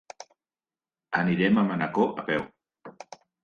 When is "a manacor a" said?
1.61-2.29